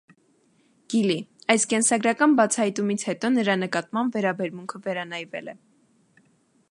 Գիլի՝ 0.93 1.17
այս 1.55 1.65
կենսագրական 1.73 2.33
բացահայտումից 2.39 3.05
հետո 3.09 3.31
նրա 3.35 3.57
նկատմամբ 3.65 4.19
վերաբերմունքը 4.19 4.83
վերանայվել 4.89 5.55
է։ 5.55 5.59